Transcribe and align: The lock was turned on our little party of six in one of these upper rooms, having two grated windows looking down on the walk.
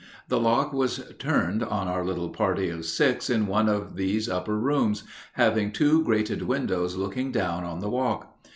The 0.29 0.39
lock 0.39 0.73
was 0.73 1.03
turned 1.19 1.61
on 1.61 1.87
our 1.87 2.03
little 2.03 2.31
party 2.31 2.69
of 2.69 2.85
six 2.85 3.29
in 3.29 3.45
one 3.45 3.69
of 3.69 3.95
these 3.97 4.27
upper 4.27 4.57
rooms, 4.57 5.03
having 5.33 5.71
two 5.71 6.03
grated 6.03 6.41
windows 6.41 6.95
looking 6.95 7.31
down 7.31 7.63
on 7.65 7.81
the 7.81 7.89
walk. 7.91 8.35